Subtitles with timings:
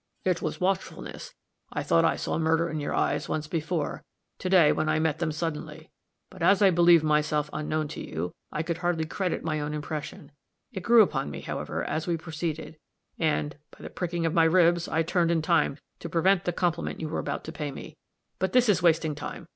[0.25, 1.35] "It was watchfulness.
[1.71, 4.03] I thought I saw murder in your eyes once before,
[4.39, 5.91] to day, when I met them suddenly;
[6.31, 10.31] but as I believed myself unknown to you, I could hardly credit my own impression.
[10.71, 12.79] It grew upon me, however, as we proceeded,
[13.19, 16.99] and 'by the pricking of my ribs,' I turned in time to prevent the compliment
[16.99, 17.95] you were about to pay me.
[18.39, 19.47] But this is wasting time.